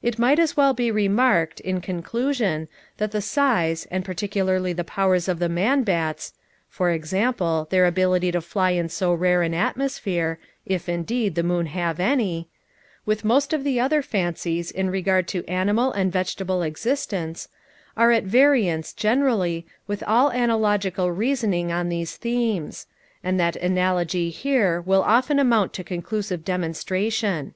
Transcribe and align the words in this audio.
It 0.00 0.18
might 0.18 0.38
as 0.38 0.56
well 0.56 0.72
be 0.72 0.90
remarked, 0.90 1.60
in 1.60 1.82
conclusion, 1.82 2.68
that 2.96 3.10
the 3.10 3.20
size, 3.20 3.86
and 3.90 4.02
particularly 4.02 4.72
the 4.72 4.82
powers 4.82 5.28
of 5.28 5.40
the 5.40 5.48
man 5.50 5.82
bats 5.82 6.32
(for 6.70 6.88
example, 6.88 7.66
their 7.68 7.84
ability 7.84 8.32
to 8.32 8.40
fly 8.40 8.70
in 8.70 8.88
so 8.88 9.12
rare 9.12 9.42
an 9.42 9.52
atmosphere—if, 9.52 10.88
indeed, 10.88 11.34
the 11.34 11.42
moon 11.42 11.66
have 11.66 12.00
any), 12.00 12.48
with 13.04 13.26
most 13.26 13.52
of 13.52 13.62
the 13.62 13.78
other 13.78 14.00
fancies 14.00 14.70
in 14.70 14.88
regard 14.88 15.28
to 15.28 15.46
animal 15.46 15.92
and 15.92 16.10
vegetable 16.10 16.62
existence, 16.62 17.48
are 17.94 18.10
at 18.10 18.24
variance, 18.24 18.94
generally, 18.94 19.66
with 19.86 20.02
all 20.06 20.32
analogical 20.32 21.10
reasoning 21.12 21.70
on 21.70 21.90
these 21.90 22.16
themes; 22.16 22.86
and 23.22 23.38
that 23.38 23.56
analogy 23.56 24.30
here 24.30 24.80
will 24.80 25.02
often 25.02 25.38
amount 25.38 25.74
to 25.74 25.84
conclusive 25.84 26.42
demonstration. 26.42 27.52